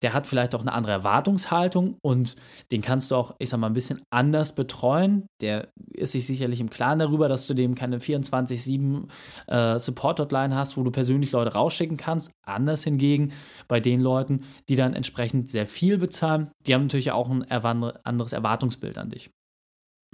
der 0.03 0.15
hat 0.15 0.27
vielleicht 0.27 0.55
auch 0.55 0.63
eine 0.63 0.73
andere 0.73 0.93
Erwartungshaltung 0.93 1.97
und 2.03 2.37
den 2.73 2.81
kannst 2.81 3.11
du 3.11 3.17
auch, 3.17 3.35
ich 3.39 3.51
sag 3.51 3.61
mal, 3.61 3.67
ein 3.67 3.75
bisschen 3.75 4.01
anders 4.11 4.55
betreuen. 4.55 5.27
Der 5.43 5.69
ist 5.93 6.13
sich 6.13 6.27
sicherlich 6.27 6.61
im 6.61 6.71
Klaren 6.71 7.01
darüber, 7.01 7.29
dass 7.29 7.47
du 7.47 7.55
dem 7.55 7.75
keine 7.75 7.99
24-7 7.99 9.09
äh, 9.49 9.79
Support-Hotline 9.79 10.55
hast, 10.55 10.77
wo 10.77 10.83
du 10.83 10.91
persönlich 10.91 11.33
Leute 11.33 11.53
rausschicken 11.53 11.99
kannst. 11.99 12.31
Anders 12.47 12.85
hingegen 12.85 13.33
bei 13.69 13.81
den 13.81 14.01
Leuten, 14.01 14.45
die 14.69 14.77
dann 14.77 14.95
entsprechend 14.95 15.51
sehr 15.51 15.67
viel 15.67 15.99
bezahlen, 15.99 16.51
die 16.67 16.75
haben 16.75 16.83
natürlich 16.83 17.13
auch 17.13 17.29
ein 17.29 17.45
anderes 17.51 18.33
Erwartungsbild 18.33 18.97
an 18.97 19.11
dich. 19.11 19.31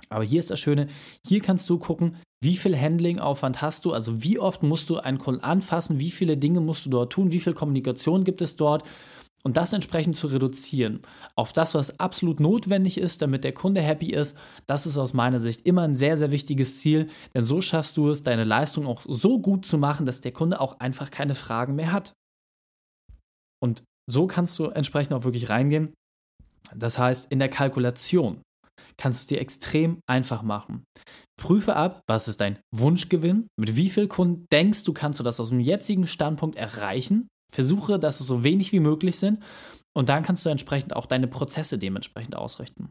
Aber 0.08 0.24
hier 0.24 0.38
ist 0.38 0.50
das 0.50 0.60
Schöne, 0.60 0.88
hier 1.26 1.40
kannst 1.40 1.68
du 1.70 1.78
gucken, 1.78 2.16
wie 2.42 2.56
viel 2.56 2.78
Handlingaufwand 2.78 3.62
hast 3.62 3.84
du, 3.84 3.92
also 3.92 4.22
wie 4.22 4.38
oft 4.38 4.62
musst 4.62 4.90
du 4.90 4.98
einen 4.98 5.18
Kunden 5.18 5.42
anfassen, 5.42 5.98
wie 5.98 6.10
viele 6.10 6.36
Dinge 6.36 6.60
musst 6.60 6.84
du 6.86 6.90
dort 6.90 7.12
tun, 7.12 7.32
wie 7.32 7.40
viel 7.40 7.54
Kommunikation 7.54 8.24
gibt 8.24 8.42
es 8.42 8.56
dort 8.56 8.84
und 9.42 9.56
das 9.56 9.72
entsprechend 9.72 10.16
zu 10.16 10.26
reduzieren 10.26 11.00
auf 11.34 11.52
das, 11.52 11.74
was 11.74 11.98
absolut 11.98 12.40
notwendig 12.40 12.98
ist, 12.98 13.22
damit 13.22 13.44
der 13.44 13.52
Kunde 13.52 13.80
happy 13.80 14.10
ist, 14.10 14.36
das 14.66 14.86
ist 14.86 14.98
aus 14.98 15.14
meiner 15.14 15.38
Sicht 15.38 15.64
immer 15.64 15.82
ein 15.82 15.94
sehr, 15.94 16.16
sehr 16.16 16.30
wichtiges 16.30 16.80
Ziel, 16.80 17.08
denn 17.34 17.44
so 17.44 17.60
schaffst 17.60 17.96
du 17.96 18.10
es, 18.10 18.22
deine 18.22 18.44
Leistung 18.44 18.86
auch 18.86 19.02
so 19.06 19.38
gut 19.38 19.64
zu 19.64 19.78
machen, 19.78 20.04
dass 20.04 20.20
der 20.20 20.32
Kunde 20.32 20.60
auch 20.60 20.80
einfach 20.80 21.10
keine 21.10 21.34
Fragen 21.34 21.74
mehr 21.74 21.92
hat. 21.92 22.12
Und 23.62 23.84
so 24.10 24.26
kannst 24.26 24.58
du 24.58 24.66
entsprechend 24.66 25.14
auch 25.14 25.24
wirklich 25.24 25.48
reingehen. 25.48 25.94
Das 26.74 26.98
heißt, 26.98 27.30
in 27.30 27.38
der 27.38 27.48
Kalkulation 27.48 28.42
kannst 28.98 29.20
du 29.20 29.22
es 29.22 29.26
dir 29.26 29.40
extrem 29.40 30.00
einfach 30.06 30.42
machen. 30.42 30.84
Prüfe 31.38 31.76
ab, 31.76 32.02
was 32.06 32.28
ist 32.28 32.40
dein 32.40 32.58
Wunschgewinn, 32.74 33.48
mit 33.58 33.76
wie 33.76 33.90
viel 33.90 34.08
Kunden 34.08 34.46
denkst 34.50 34.84
du, 34.84 34.92
kannst 34.92 35.20
du 35.20 35.22
das 35.22 35.38
aus 35.40 35.50
dem 35.50 35.60
jetzigen 35.60 36.06
Standpunkt 36.06 36.56
erreichen. 36.56 37.28
Versuche, 37.52 37.98
dass 37.98 38.20
es 38.20 38.26
so 38.26 38.42
wenig 38.42 38.72
wie 38.72 38.80
möglich 38.80 39.18
sind 39.18 39.42
und 39.94 40.08
dann 40.08 40.22
kannst 40.22 40.44
du 40.44 40.50
entsprechend 40.50 40.96
auch 40.96 41.06
deine 41.06 41.28
Prozesse 41.28 41.78
dementsprechend 41.78 42.34
ausrichten. 42.34 42.90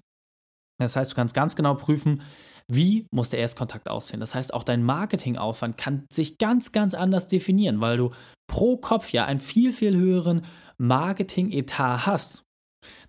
Das 0.80 0.96
heißt, 0.96 1.12
du 1.12 1.16
kannst 1.16 1.36
ganz 1.36 1.56
genau 1.56 1.76
prüfen, 1.76 2.22
wie 2.68 3.08
muss 3.12 3.30
der 3.30 3.40
Erstkontakt 3.40 3.90
aussehen. 3.90 4.20
Das 4.20 4.36
heißt, 4.36 4.54
auch 4.54 4.64
dein 4.64 4.84
Marketingaufwand 4.84 5.78
kann 5.78 6.06
sich 6.12 6.38
ganz, 6.38 6.72
ganz 6.72 6.94
anders 6.94 7.28
definieren, 7.28 7.80
weil 7.80 7.98
du 7.98 8.12
pro 8.48 8.78
Kopf 8.78 9.10
ja 9.12 9.26
einen 9.26 9.40
viel, 9.40 9.72
viel 9.72 9.96
höheren 9.96 10.46
Marketing-Etat 10.78 12.06
hast. 12.06 12.45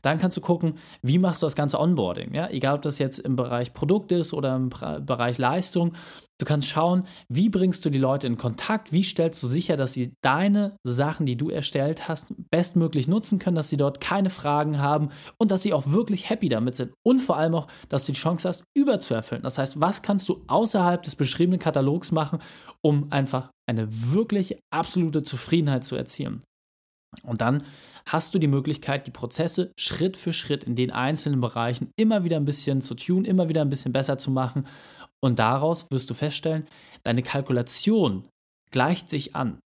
Dann 0.06 0.18
kannst 0.18 0.36
du 0.36 0.40
gucken, 0.40 0.75
wie 1.02 1.18
machst 1.18 1.42
du 1.42 1.46
das 1.46 1.56
ganze 1.56 1.80
Onboarding. 1.80 2.32
Ja? 2.32 2.48
Egal, 2.48 2.76
ob 2.76 2.82
das 2.82 3.00
jetzt 3.00 3.18
im 3.18 3.34
Bereich 3.34 3.75
Produkt 3.75 4.12
ist 4.12 4.32
oder 4.32 4.54
im 4.54 4.68
Bereich 4.68 5.36
Leistung. 5.36 5.94
Du 6.38 6.46
kannst 6.46 6.68
schauen, 6.68 7.08
wie 7.28 7.48
bringst 7.48 7.84
du 7.84 7.90
die 7.90 7.98
Leute 7.98 8.28
in 8.28 8.36
Kontakt, 8.36 8.92
wie 8.92 9.02
stellst 9.02 9.42
du 9.42 9.48
sicher, 9.48 9.75
dass 9.75 9.94
sie 9.94 10.14
deine 10.20 10.76
Sachen, 10.84 11.26
die 11.26 11.34
du 11.34 11.50
erstellt 11.50 12.06
hast, 12.06 12.32
bestmöglich 12.52 13.08
nutzen 13.08 13.40
können, 13.40 13.56
dass 13.56 13.68
sie 13.68 13.76
dort 13.76 14.00
keine 14.00 14.30
Fragen 14.30 14.78
haben 14.78 15.08
und 15.38 15.50
dass 15.50 15.62
sie 15.62 15.72
auch 15.72 15.90
wirklich 15.90 16.30
happy 16.30 16.48
damit 16.48 16.76
sind. 16.76 16.92
Und 17.04 17.18
vor 17.18 17.36
allem 17.36 17.56
auch, 17.56 17.66
dass 17.88 18.06
du 18.06 18.12
die 18.12 18.20
Chance 18.20 18.46
hast, 18.46 18.62
überzuerfüllen. 18.76 19.42
Das 19.42 19.58
heißt, 19.58 19.80
was 19.80 20.02
kannst 20.02 20.28
du 20.28 20.44
außerhalb 20.46 21.02
des 21.02 21.16
beschriebenen 21.16 21.58
Katalogs 21.58 22.12
machen, 22.12 22.38
um 22.80 23.10
einfach 23.10 23.50
eine 23.68 23.88
wirklich 23.90 24.56
absolute 24.70 25.25
Zufriedenheit 25.25 25.82
zu 25.84 25.96
erzielen. 25.96 26.44
Und 27.25 27.40
dann 27.40 27.64
hast 28.08 28.34
du 28.34 28.38
die 28.38 28.46
Möglichkeit, 28.46 29.06
die 29.06 29.10
Prozesse 29.10 29.72
Schritt 29.78 30.16
für 30.16 30.32
Schritt 30.32 30.64
in 30.64 30.76
den 30.76 30.90
einzelnen 30.90 31.40
Bereichen 31.40 31.90
immer 31.96 32.25
wieder 32.25 32.36
ein 32.36 32.44
bisschen 32.44 32.80
zu 32.80 32.94
tun, 32.94 33.25
immer 33.25 33.48
wieder 33.48 33.62
ein 33.62 33.70
bisschen 33.70 33.92
besser 33.92 34.16
zu 34.18 34.30
machen. 34.30 34.66
Und 35.20 35.38
daraus 35.38 35.86
wirst 35.90 36.08
du 36.10 36.14
feststellen, 36.14 36.66
deine 37.02 37.22
Kalkulation 37.22 38.28
gleicht 38.70 39.10
sich 39.10 39.34
an. 39.34 39.58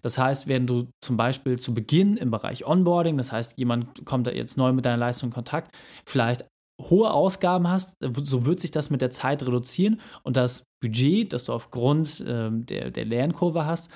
Das 0.00 0.18
heißt, 0.18 0.48
wenn 0.48 0.66
du 0.66 0.88
zum 1.00 1.16
Beispiel 1.16 1.58
zu 1.58 1.74
Beginn 1.74 2.16
im 2.16 2.30
Bereich 2.30 2.66
Onboarding, 2.66 3.18
das 3.18 3.30
heißt, 3.30 3.58
jemand 3.58 4.04
kommt 4.04 4.26
da 4.26 4.30
jetzt 4.30 4.56
neu 4.56 4.72
mit 4.72 4.86
deiner 4.86 4.96
Leistung 4.96 5.28
in 5.28 5.34
Kontakt, 5.34 5.76
vielleicht 6.06 6.46
hohe 6.80 7.10
Ausgaben 7.10 7.68
hast, 7.68 7.94
so 8.00 8.46
wird 8.46 8.60
sich 8.60 8.70
das 8.70 8.90
mit 8.90 9.00
der 9.00 9.10
Zeit 9.10 9.42
reduzieren 9.42 10.00
und 10.22 10.36
das 10.36 10.64
Budget, 10.82 11.32
das 11.32 11.44
du 11.44 11.52
aufgrund 11.52 12.20
äh, 12.20 12.50
der, 12.50 12.90
der 12.90 13.04
Lernkurve 13.04 13.64
hast, 13.64 13.90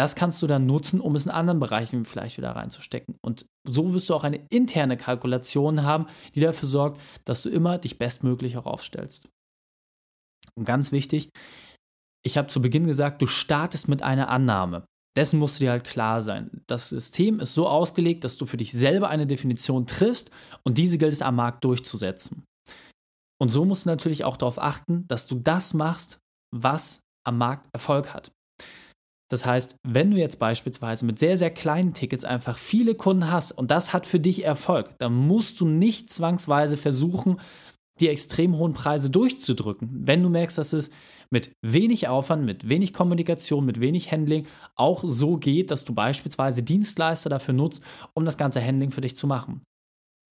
das 0.00 0.16
kannst 0.16 0.40
du 0.40 0.46
dann 0.46 0.64
nutzen, 0.64 0.98
um 0.98 1.14
es 1.14 1.26
in 1.26 1.30
anderen 1.30 1.60
Bereichen 1.60 2.06
vielleicht 2.06 2.38
wieder 2.38 2.52
reinzustecken. 2.52 3.18
Und 3.22 3.44
so 3.68 3.92
wirst 3.92 4.08
du 4.08 4.14
auch 4.14 4.24
eine 4.24 4.46
interne 4.48 4.96
Kalkulation 4.96 5.82
haben, 5.82 6.06
die 6.34 6.40
dafür 6.40 6.66
sorgt, 6.66 6.98
dass 7.26 7.42
du 7.42 7.50
immer 7.50 7.76
dich 7.76 7.98
bestmöglich 7.98 8.56
auch 8.56 8.64
aufstellst. 8.64 9.28
Und 10.54 10.64
ganz 10.64 10.90
wichtig, 10.90 11.28
ich 12.24 12.38
habe 12.38 12.48
zu 12.48 12.62
Beginn 12.62 12.86
gesagt, 12.86 13.20
du 13.20 13.26
startest 13.26 13.88
mit 13.88 14.02
einer 14.02 14.30
Annahme. 14.30 14.86
Dessen 15.18 15.38
musst 15.38 15.60
du 15.60 15.64
dir 15.64 15.72
halt 15.72 15.84
klar 15.84 16.22
sein. 16.22 16.62
Das 16.66 16.88
System 16.88 17.38
ist 17.38 17.52
so 17.52 17.68
ausgelegt, 17.68 18.24
dass 18.24 18.38
du 18.38 18.46
für 18.46 18.56
dich 18.56 18.72
selber 18.72 19.10
eine 19.10 19.26
Definition 19.26 19.86
triffst 19.86 20.30
und 20.64 20.78
diese 20.78 20.96
gilt 20.96 21.12
es 21.12 21.20
am 21.20 21.36
Markt 21.36 21.62
durchzusetzen. 21.62 22.44
Und 23.38 23.50
so 23.50 23.66
musst 23.66 23.84
du 23.84 23.90
natürlich 23.90 24.24
auch 24.24 24.38
darauf 24.38 24.58
achten, 24.58 25.06
dass 25.08 25.26
du 25.26 25.34
das 25.34 25.74
machst, 25.74 26.20
was 26.56 27.02
am 27.26 27.36
Markt 27.36 27.68
Erfolg 27.74 28.14
hat. 28.14 28.32
Das 29.30 29.46
heißt, 29.46 29.76
wenn 29.86 30.10
du 30.10 30.16
jetzt 30.16 30.40
beispielsweise 30.40 31.06
mit 31.06 31.18
sehr, 31.18 31.36
sehr 31.36 31.50
kleinen 31.50 31.94
Tickets 31.94 32.24
einfach 32.24 32.58
viele 32.58 32.96
Kunden 32.96 33.30
hast 33.30 33.52
und 33.52 33.70
das 33.70 33.92
hat 33.92 34.06
für 34.06 34.18
dich 34.18 34.44
Erfolg, 34.44 34.92
dann 34.98 35.14
musst 35.14 35.60
du 35.60 35.66
nicht 35.66 36.12
zwangsweise 36.12 36.76
versuchen, 36.76 37.40
die 38.00 38.08
extrem 38.08 38.56
hohen 38.56 38.72
Preise 38.72 39.08
durchzudrücken. 39.08 39.88
Wenn 39.92 40.22
du 40.22 40.28
merkst, 40.28 40.58
dass 40.58 40.72
es 40.72 40.90
mit 41.30 41.52
wenig 41.62 42.08
Aufwand, 42.08 42.44
mit 42.44 42.68
wenig 42.68 42.92
Kommunikation, 42.92 43.64
mit 43.64 43.78
wenig 43.78 44.10
Handling 44.10 44.48
auch 44.74 45.04
so 45.06 45.36
geht, 45.36 45.70
dass 45.70 45.84
du 45.84 45.94
beispielsweise 45.94 46.64
Dienstleister 46.64 47.30
dafür 47.30 47.54
nutzt, 47.54 47.84
um 48.14 48.24
das 48.24 48.36
ganze 48.36 48.64
Handling 48.64 48.90
für 48.90 49.00
dich 49.00 49.14
zu 49.14 49.28
machen. 49.28 49.62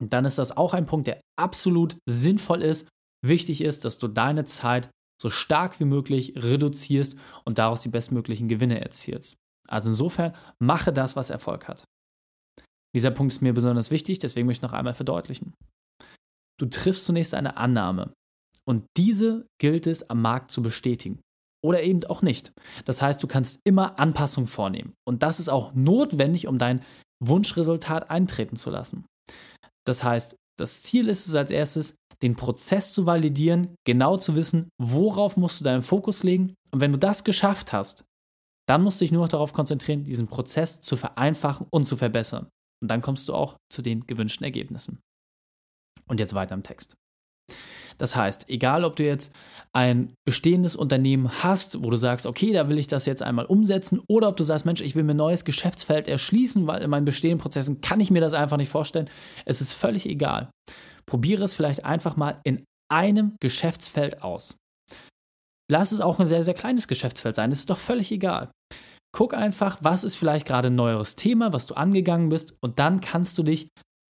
Und 0.02 0.14
dann 0.14 0.26
ist 0.26 0.40
das 0.40 0.56
auch 0.56 0.74
ein 0.74 0.86
Punkt, 0.86 1.08
der 1.08 1.22
absolut 1.40 1.96
sinnvoll 2.06 2.64
ist. 2.64 2.90
Wichtig 3.26 3.62
ist, 3.62 3.86
dass 3.86 3.98
du 3.98 4.08
deine 4.08 4.46
Zeit 4.46 4.90
so 5.22 5.30
stark 5.30 5.80
wie 5.80 5.86
möglich 5.86 6.34
reduzierst 6.36 7.18
und 7.46 7.58
daraus 7.58 7.82
die 7.82 7.90
bestmöglichen 7.90 8.48
Gewinne 8.48 8.82
erzielst. 8.82 9.38
Also 9.68 9.90
insofern 9.90 10.36
mache 10.60 10.92
das, 10.94 11.16
was 11.16 11.30
Erfolg 11.30 11.68
hat. 11.68 11.84
Dieser 12.96 13.12
Punkt 13.12 13.34
ist 13.34 13.42
mir 13.42 13.54
besonders 13.54 13.92
wichtig, 13.92 14.20
deswegen 14.20 14.48
möchte 14.48 14.66
ich 14.66 14.72
noch 14.72 14.78
einmal 14.78 14.94
verdeutlichen. 14.94 15.54
Du 16.60 16.66
triffst 16.66 17.06
zunächst 17.06 17.34
eine 17.34 17.58
Annahme 17.58 18.14
und 18.66 18.86
diese 18.98 19.46
gilt 19.60 19.88
es 19.88 20.10
am 20.10 20.22
Markt 20.22 20.52
zu 20.52 20.62
bestätigen 20.62 21.20
oder 21.64 21.84
eben 21.84 22.04
auch 22.06 22.22
nicht. 22.22 22.52
Das 22.86 23.02
heißt, 23.02 23.22
du 23.22 23.28
kannst 23.28 23.60
immer 23.64 24.00
Anpassungen 24.00 24.48
vornehmen 24.48 24.94
und 25.08 25.24
das 25.24 25.40
ist 25.40 25.50
auch 25.50 25.74
notwendig, 25.74 26.48
um 26.48 26.58
dein 26.58 26.84
Wunschresultat 27.24 28.10
eintreten 28.10 28.56
zu 28.56 28.70
lassen. 28.70 29.06
Das 29.86 30.04
heißt, 30.04 30.36
das 30.58 30.82
Ziel 30.82 31.08
ist 31.08 31.28
es 31.28 31.36
als 31.36 31.52
erstes, 31.52 31.96
den 32.22 32.36
Prozess 32.36 32.94
zu 32.94 33.06
validieren, 33.06 33.76
genau 33.86 34.18
zu 34.18 34.36
wissen, 34.36 34.70
worauf 34.78 35.38
musst 35.38 35.60
du 35.60 35.64
deinen 35.64 35.82
Fokus 35.82 36.24
legen. 36.24 36.54
Und 36.72 36.82
wenn 36.82 36.92
du 36.92 36.98
das 36.98 37.24
geschafft 37.24 37.74
hast, 37.74 38.06
dann 38.68 38.84
musst 38.84 39.02
du 39.02 39.06
dich 39.06 39.12
nur 39.12 39.24
noch 39.24 39.30
darauf 39.30 39.54
konzentrieren, 39.54 40.06
diesen 40.06 40.28
Prozess 40.28 40.82
zu 40.82 40.96
vereinfachen 40.96 41.68
und 41.72 41.86
zu 41.86 41.98
verbessern. 41.98 42.50
Und 42.82 42.92
dann 42.92 43.02
kommst 43.02 43.28
du 43.28 43.34
auch 43.34 43.58
zu 43.72 43.82
den 43.82 44.06
gewünschten 44.06 44.44
Ergebnissen. 44.44 45.00
Und 46.08 46.20
jetzt 46.20 46.34
weiter 46.34 46.56
im 46.56 46.64
Text. 46.64 46.96
Das 47.98 48.16
heißt, 48.16 48.50
egal 48.50 48.86
ob 48.86 48.96
du 48.96 49.04
jetzt 49.04 49.36
ein 49.74 50.14
bestehendes 50.26 50.76
Unternehmen 50.76 51.44
hast, 51.44 51.84
wo 51.84 51.90
du 51.90 51.98
sagst, 51.98 52.26
okay, 52.26 52.54
da 52.54 52.70
will 52.70 52.78
ich 52.78 52.88
das 52.88 53.06
jetzt 53.06 53.22
einmal 53.22 53.46
umsetzen, 53.46 54.02
oder 54.08 54.30
ob 54.30 54.38
du 54.38 54.44
sagst, 54.44 54.66
Mensch, 54.66 54.82
ich 54.82 54.96
will 54.96 55.04
mir 55.04 55.14
ein 55.14 55.18
neues 55.18 55.44
Geschäftsfeld 55.44 56.08
erschließen, 56.08 56.66
weil 56.66 56.82
in 56.82 56.90
meinen 56.90 57.06
bestehenden 57.06 57.40
Prozessen 57.40 57.82
kann 57.82 58.00
ich 58.00 58.10
mir 58.10 58.22
das 58.22 58.34
einfach 58.34 58.58
nicht 58.58 58.70
vorstellen. 58.70 59.10
Es 59.46 59.60
ist 59.60 59.74
völlig 59.74 60.08
egal. 60.08 60.50
Probiere 61.10 61.44
es 61.44 61.56
vielleicht 61.56 61.86
einfach 61.86 62.18
mal 62.18 62.40
in 62.44 62.64
einem 62.88 63.36
Geschäftsfeld 63.42 64.22
aus. 64.22 64.56
Lass 65.72 65.92
es 65.92 66.02
auch 66.02 66.20
ein 66.20 66.28
sehr, 66.28 66.44
sehr 66.44 66.54
kleines 66.54 66.88
Geschäftsfeld 66.88 67.36
sein, 67.36 67.50
das 67.50 67.60
ist 67.60 67.70
doch 67.72 67.80
völlig 67.80 68.12
egal. 68.12 68.52
Guck 69.12 69.34
einfach, 69.34 69.80
was 69.82 70.04
ist 70.04 70.16
vielleicht 70.16 70.46
gerade 70.46 70.68
ein 70.68 70.76
neueres 70.76 71.16
Thema, 71.16 71.52
was 71.52 71.66
du 71.66 71.74
angegangen 71.74 72.30
bist, 72.30 72.54
und 72.62 72.78
dann 72.78 73.02
kannst 73.02 73.40
du 73.40 73.44
dich 73.44 73.70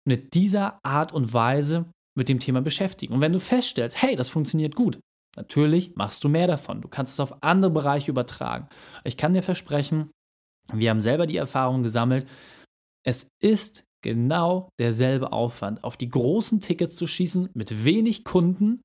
mit 0.09 0.35
dieser 0.35 0.81
Art 0.85 1.13
und 1.13 1.33
Weise 1.33 1.87
mit 2.17 2.29
dem 2.29 2.41
Thema 2.41 2.63
beschäftigen. 2.63 3.15
Und 3.15 3.21
wenn 3.21 3.33
du 3.33 3.39
feststellst, 3.39 4.03
hey, 4.03 4.17
das 4.17 4.29
funktioniert 4.29 4.75
gut, 4.75 4.99
natürlich 5.37 5.95
machst 5.95 6.25
du 6.25 6.29
mehr 6.29 6.49
davon. 6.49 6.81
Du 6.81 6.89
kannst 6.89 7.13
es 7.13 7.21
auf 7.21 7.45
andere 7.45 7.71
Bereiche 7.71 8.11
übertragen. 8.11 8.69
Ich 9.05 9.17
kann 9.17 9.35
dir 9.35 9.45
versprechen, 9.45 10.11
wir 10.73 10.91
haben 10.91 11.01
selber 11.01 11.27
die 11.27 11.37
Erfahrung 11.37 11.85
gesammelt, 11.85 12.29
es 13.07 13.29
ist 13.41 13.85
genau 14.09 14.71
derselbe 14.81 15.33
Aufwand, 15.33 15.85
auf 15.85 15.99
die 15.99 16.09
großen 16.09 16.61
Tickets 16.61 16.97
zu 16.97 17.07
schießen 17.07 17.51
mit 17.53 17.85
wenig 17.85 18.25
Kunden 18.25 18.81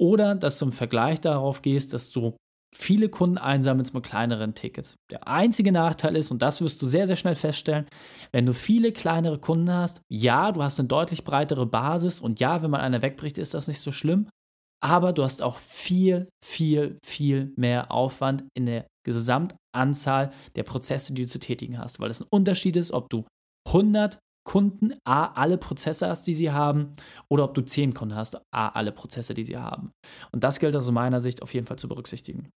oder 0.00 0.36
dass 0.36 0.58
du 0.58 0.66
im 0.66 0.72
Vergleich 0.72 1.20
darauf 1.20 1.60
gehst, 1.60 1.92
dass 1.92 2.12
du 2.12 2.36
viele 2.72 3.08
Kunden 3.08 3.38
einsammelst 3.38 3.94
mit 3.94 4.04
kleineren 4.04 4.54
Tickets. 4.54 4.94
Der 5.10 5.26
einzige 5.26 5.72
Nachteil 5.72 6.16
ist, 6.16 6.30
und 6.30 6.40
das 6.40 6.60
wirst 6.60 6.80
du 6.82 6.86
sehr, 6.86 7.08
sehr 7.08 7.16
schnell 7.16 7.34
feststellen, 7.34 7.86
wenn 8.32 8.46
du 8.46 8.52
viele 8.52 8.92
kleinere 8.92 9.38
Kunden 9.38 9.70
hast, 9.72 10.00
ja, 10.08 10.52
du 10.52 10.62
hast 10.62 10.78
eine 10.78 10.88
deutlich 10.88 11.24
breitere 11.24 11.66
Basis 11.66 12.20
und 12.20 12.38
ja, 12.38 12.62
wenn 12.62 12.70
mal 12.70 12.80
einer 12.80 13.02
wegbricht, 13.02 13.38
ist 13.38 13.54
das 13.54 13.66
nicht 13.66 13.80
so 13.80 13.90
schlimm, 13.90 14.28
aber 14.80 15.12
du 15.12 15.24
hast 15.24 15.42
auch 15.42 15.58
viel, 15.58 16.28
viel, 16.44 16.98
viel 17.04 17.52
mehr 17.56 17.90
Aufwand 17.90 18.44
in 18.56 18.66
der 18.66 18.86
Gesamtanzahl 19.04 20.32
der 20.54 20.62
Prozesse, 20.62 21.12
die 21.12 21.22
du 21.22 21.28
zu 21.28 21.40
tätigen 21.40 21.78
hast, 21.78 21.98
weil 21.98 22.10
es 22.10 22.20
ein 22.20 22.28
Unterschied 22.30 22.76
ist, 22.76 22.92
ob 22.92 23.08
du 23.10 23.24
100 23.66 24.18
Kunden 24.44 24.94
A, 25.04 25.32
alle 25.32 25.58
Prozesse 25.58 26.08
hast, 26.08 26.26
die 26.26 26.34
sie 26.34 26.50
haben, 26.50 26.94
oder 27.28 27.44
ob 27.44 27.54
du 27.54 27.62
10 27.62 27.94
Kunden 27.94 28.14
hast, 28.14 28.36
A, 28.52 28.68
alle 28.68 28.92
Prozesse, 28.92 29.34
die 29.34 29.44
sie 29.44 29.56
haben. 29.56 29.90
Und 30.32 30.44
das 30.44 30.60
gilt 30.60 30.76
aus 30.76 30.90
meiner 30.90 31.20
Sicht 31.20 31.42
auf 31.42 31.54
jeden 31.54 31.66
Fall 31.66 31.78
zu 31.78 31.88
berücksichtigen. 31.88 32.50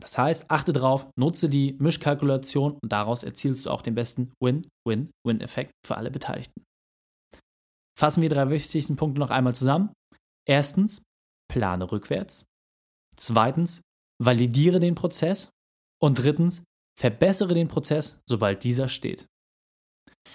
Das 0.00 0.16
heißt, 0.16 0.50
achte 0.50 0.72
drauf, 0.72 1.10
nutze 1.16 1.48
die 1.48 1.76
Mischkalkulation 1.78 2.78
und 2.82 2.90
daraus 2.90 3.22
erzielst 3.22 3.66
du 3.66 3.70
auch 3.70 3.82
den 3.82 3.94
besten 3.94 4.32
Win-Win-Win-Effekt 4.42 5.72
für 5.86 5.96
alle 5.96 6.10
Beteiligten. 6.10 6.64
Fassen 7.98 8.22
wir 8.22 8.30
die 8.30 8.34
drei 8.34 8.48
wichtigsten 8.48 8.96
Punkte 8.96 9.20
noch 9.20 9.30
einmal 9.30 9.54
zusammen. 9.54 9.92
Erstens, 10.48 11.02
plane 11.52 11.92
rückwärts. 11.92 12.46
Zweitens, 13.16 13.82
validiere 14.18 14.80
den 14.80 14.94
Prozess. 14.94 15.50
Und 16.02 16.18
drittens, 16.18 16.64
verbessere 16.98 17.52
den 17.52 17.68
Prozess, 17.68 18.18
sobald 18.26 18.64
dieser 18.64 18.88
steht. 18.88 19.26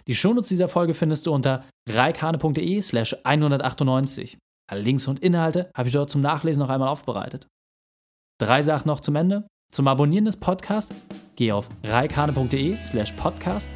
Die 0.08 0.16
Shownotes 0.16 0.50
dieser 0.50 0.68
Folge 0.68 0.94
findest 0.94 1.26
du 1.26 1.34
unter 1.34 1.64
reikane.de 1.90 2.82
slash 2.82 3.16
198. 3.24 4.38
Alle 4.70 4.82
Links 4.82 5.08
und 5.08 5.20
Inhalte 5.20 5.70
habe 5.76 5.90
ich 5.90 5.94
dort 5.94 6.10
zum 6.10 6.22
Nachlesen 6.22 6.62
noch 6.62 6.70
einmal 6.70 6.90
aufbereitet. 6.90 7.48
Drei 8.40 8.62
Sachen 8.64 8.88
noch 8.88 9.00
zum 9.00 9.16
Ende. 9.16 9.48
Zum 9.72 9.88
Abonnieren 9.88 10.26
des 10.26 10.38
Podcasts 10.38 10.94
geh 11.36 11.52
auf 11.52 11.70
reikane.de 11.84 12.78
slash 12.84 13.14
podcast 13.14 13.70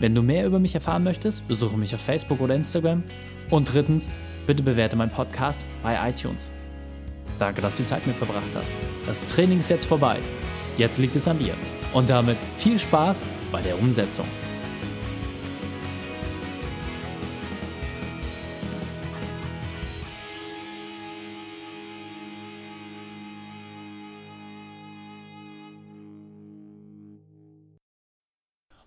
Wenn 0.00 0.14
du 0.14 0.22
mehr 0.22 0.46
über 0.46 0.58
mich 0.58 0.74
erfahren 0.74 1.04
möchtest, 1.04 1.46
besuche 1.48 1.76
mich 1.76 1.94
auf 1.94 2.00
Facebook 2.00 2.40
oder 2.40 2.54
Instagram. 2.54 3.02
Und 3.50 3.72
drittens, 3.72 4.10
bitte 4.46 4.62
bewerte 4.62 4.96
meinen 4.96 5.10
Podcast 5.10 5.66
bei 5.82 6.08
iTunes. 6.08 6.50
Danke, 7.38 7.60
dass 7.60 7.76
du 7.76 7.82
die 7.82 7.88
Zeit 7.88 8.06
mit 8.06 8.20
mir 8.20 8.26
verbracht 8.26 8.54
hast. 8.54 8.70
Das 9.06 9.24
Training 9.26 9.58
ist 9.58 9.70
jetzt 9.70 9.86
vorbei. 9.86 10.18
Jetzt 10.78 10.98
liegt 10.98 11.16
es 11.16 11.28
an 11.28 11.38
dir. 11.38 11.54
Und 11.92 12.08
damit 12.08 12.38
viel 12.56 12.78
Spaß 12.78 13.22
bei 13.50 13.60
der 13.60 13.78
Umsetzung. 13.78 14.26